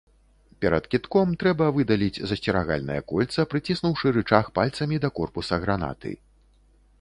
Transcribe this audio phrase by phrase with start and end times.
[0.63, 6.11] Перад кідком трэба выдаліць засцерагальнае кольца, прыціснуўшы рычаг пальцамі да корпуса гранаты.